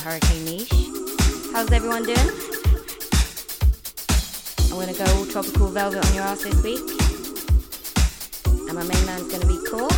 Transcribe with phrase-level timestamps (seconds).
[0.00, 0.72] Hurricane Niche.
[1.52, 2.18] How's everyone doing?
[4.70, 6.80] I'm gonna go all tropical velvet on your ass this week.
[8.46, 9.90] And my main man's gonna be cool.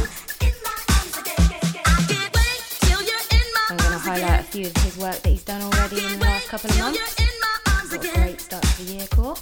[3.71, 6.49] I'm gonna highlight a few of his work that he's done already in the last
[6.49, 6.99] couple of months.
[7.91, 9.39] What a great start to the year, cool.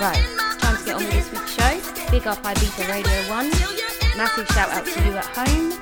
[0.00, 0.20] Right,
[0.60, 2.10] time to get on with this week's show.
[2.10, 3.93] Big up Ibiza Radio 1.
[4.16, 5.72] Massive shout out to you at home.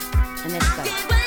[0.45, 1.22] And let's go.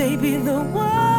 [0.00, 1.09] Express the gratitude.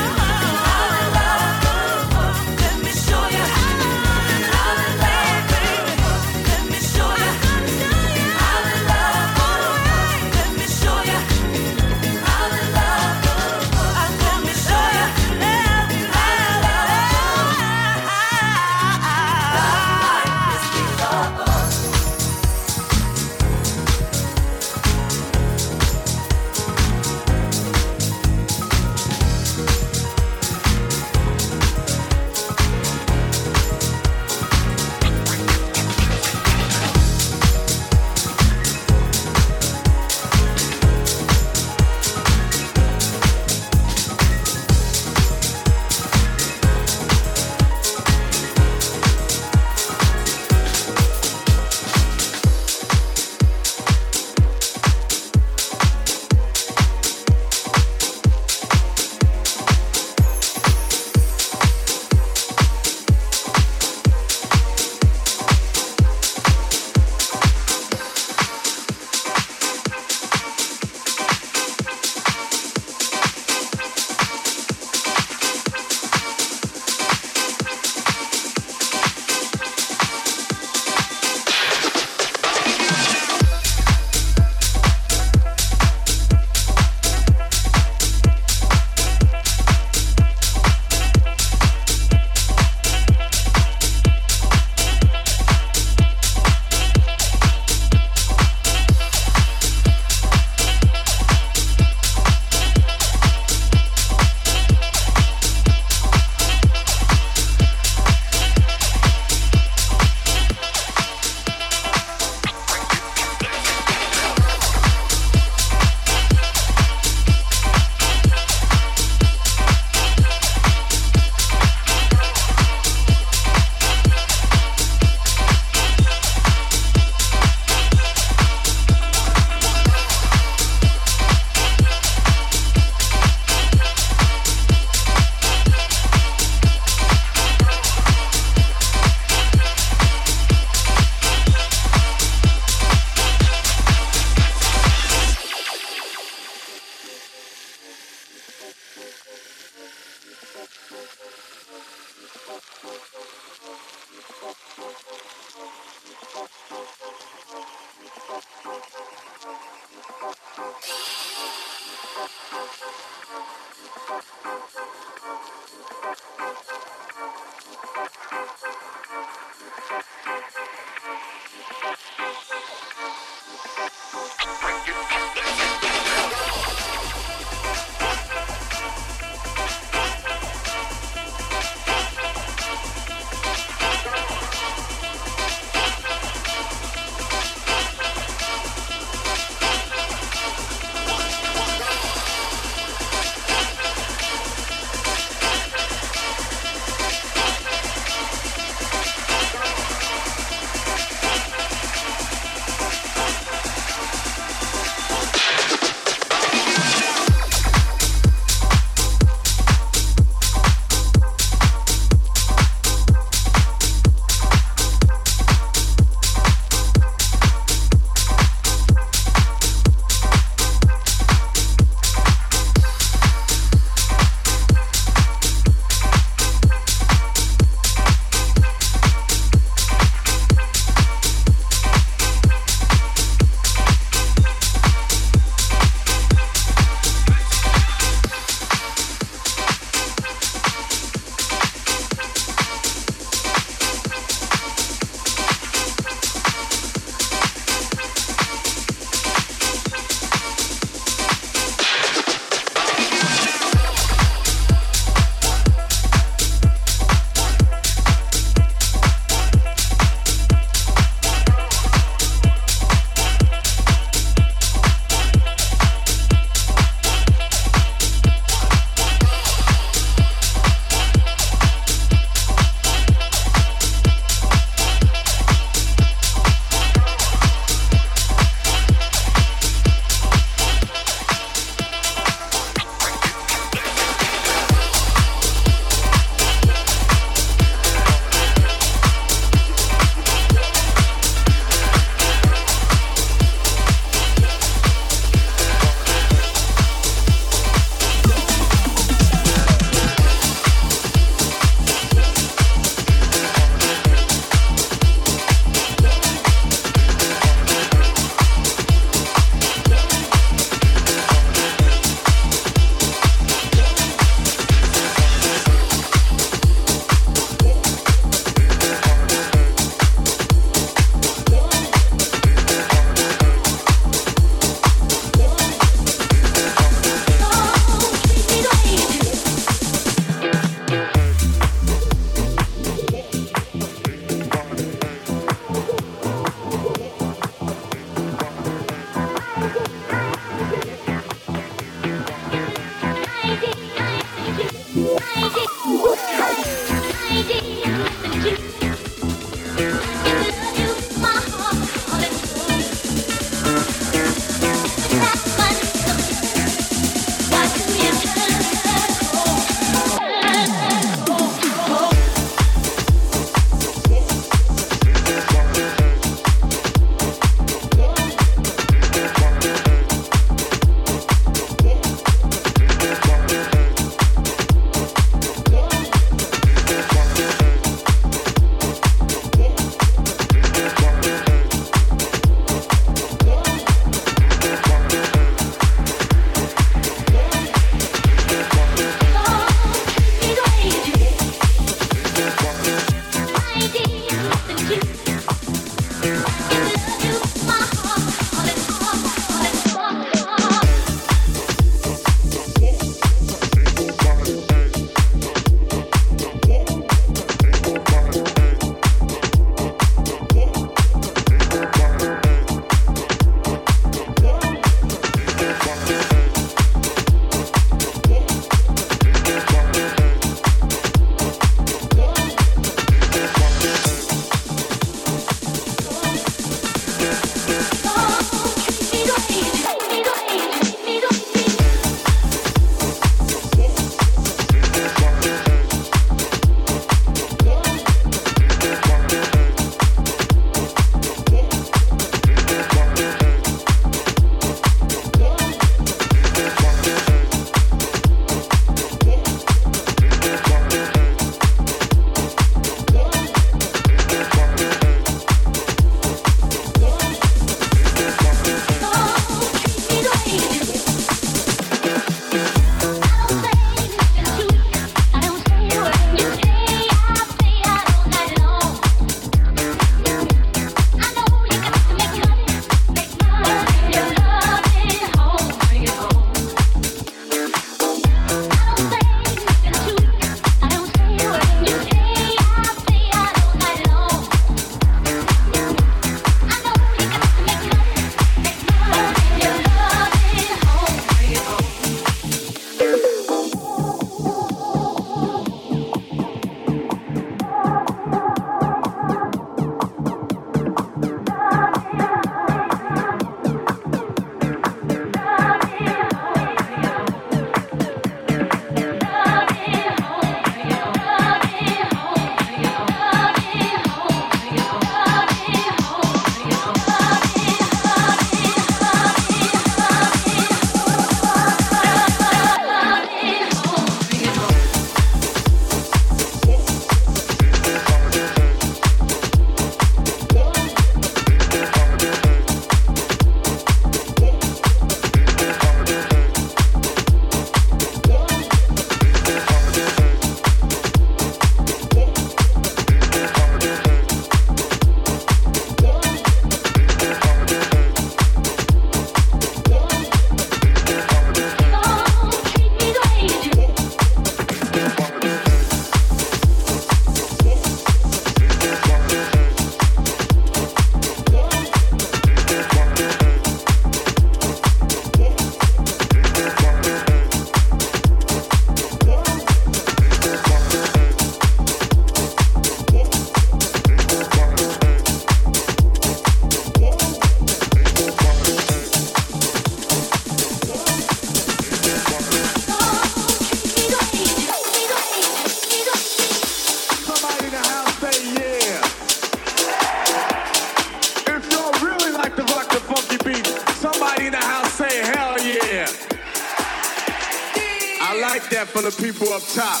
[599.61, 600.00] up top.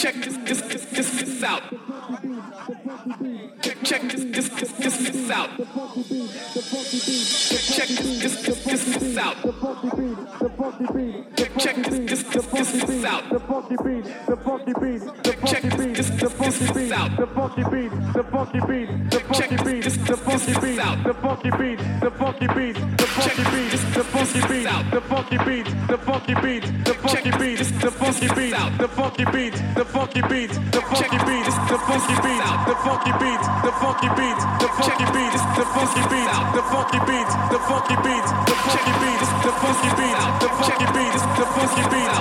[0.00, 1.62] check this this this this this out.
[3.60, 5.50] Check check this this this this this out.
[7.50, 9.36] Check check this this this this this out.
[11.36, 12.24] Check check this this this this this out.
[12.24, 13.28] Check check this this this this this out.
[13.30, 17.90] The funky beat, the funky beat, the funky beat, the funky beat, the funky beat,
[21.04, 24.59] the funky beat, the funky beat, the funky beat, the funky beat
[25.20, 29.84] funky beat, the funky beat, the funky beat, the funky beat, the funky beat, the
[29.84, 32.24] funky beat, the funky beat, the funky beat,
[32.64, 37.28] the funky beat, the funky beat, the funky beat, the funky beat, the funky beat,
[37.52, 41.12] the funky beat, the funky beat, the funky beat, the funky beat, the funky beat,
[41.36, 42.19] the funky beat.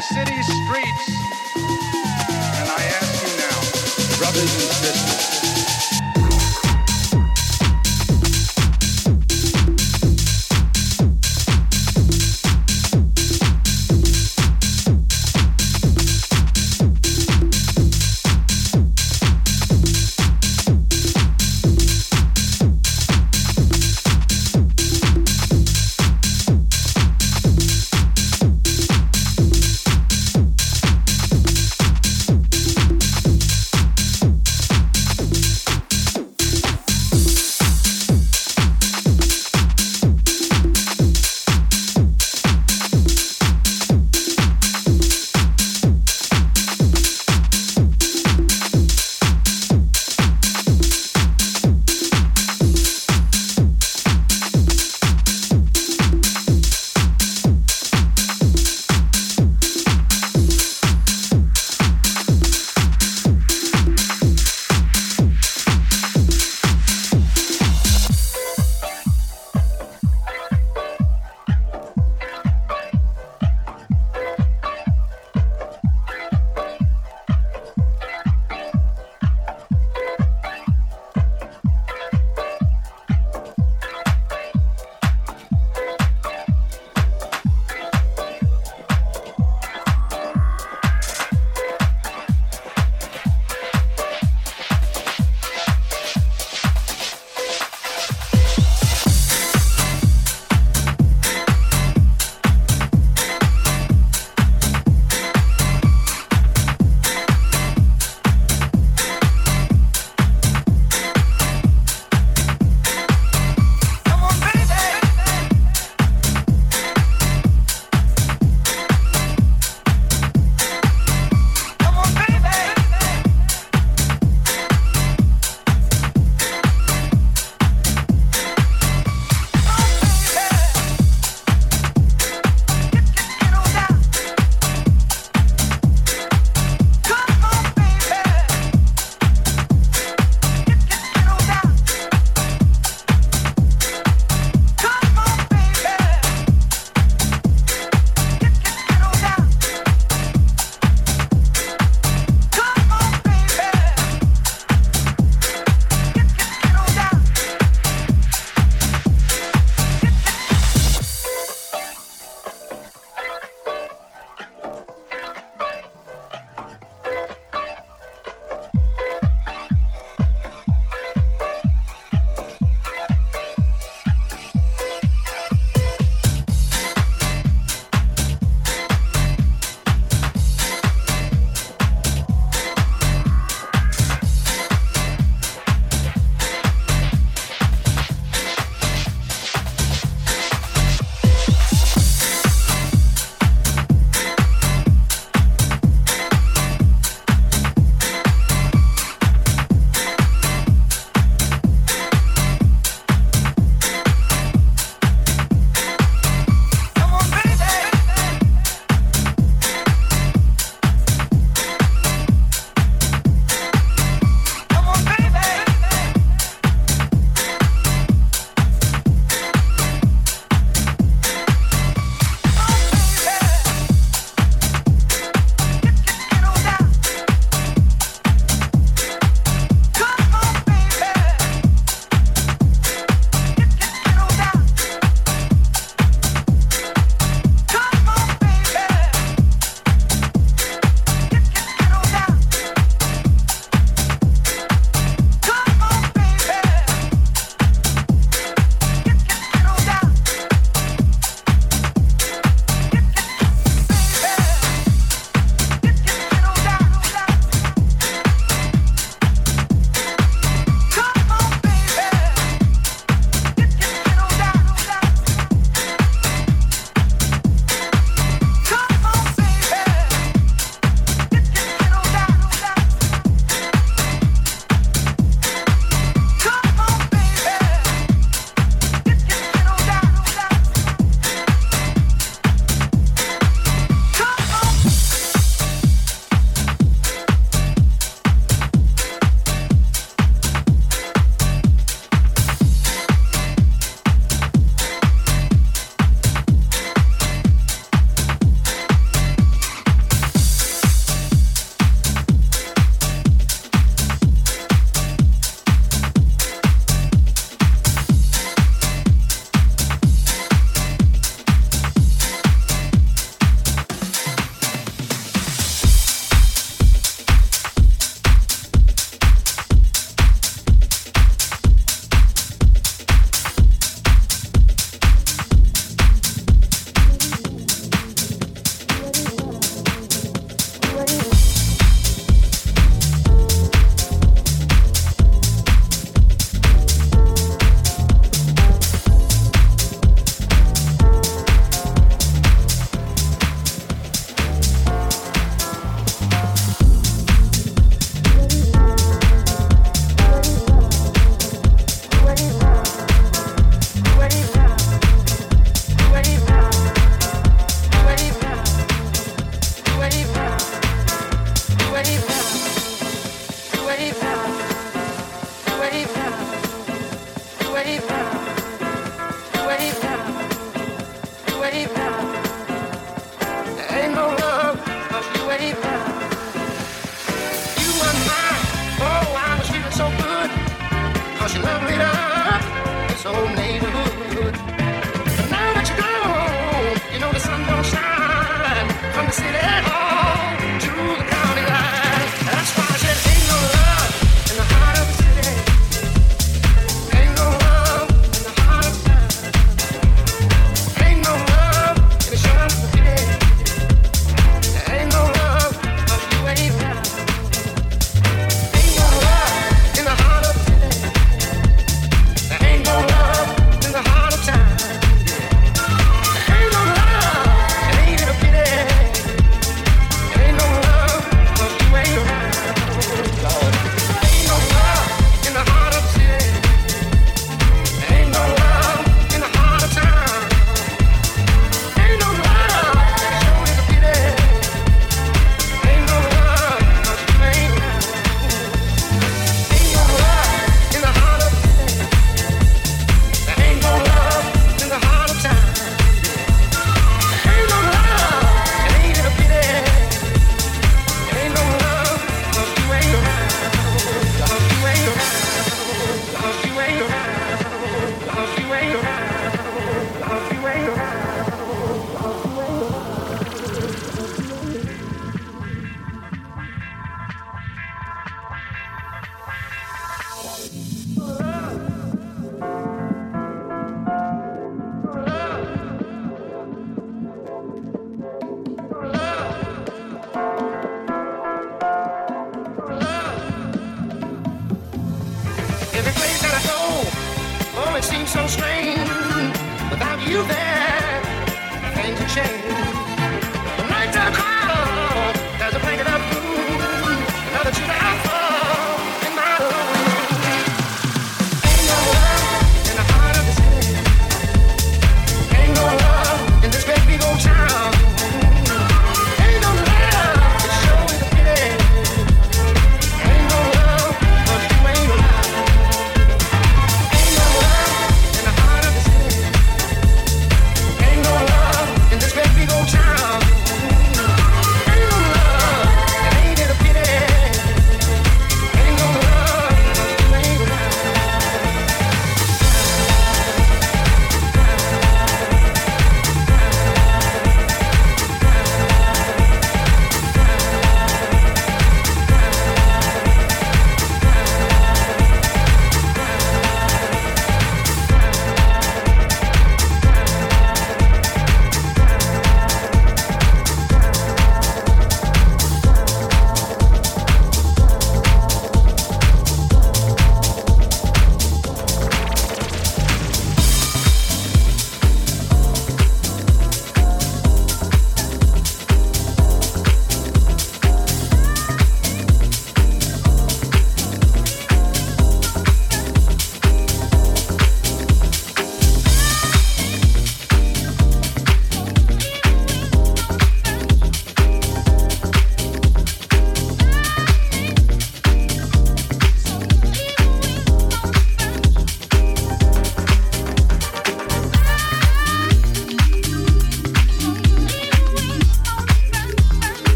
[0.00, 1.08] city streets.
[1.56, 5.39] And I ask you now, brothers and sisters.